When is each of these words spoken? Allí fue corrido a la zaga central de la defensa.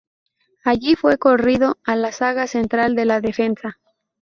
Allí 0.65 0.95
fue 0.95 1.19
corrido 1.19 1.77
a 1.83 1.95
la 1.95 2.11
zaga 2.11 2.47
central 2.47 2.95
de 2.95 3.05
la 3.05 3.21
defensa. 3.21 3.77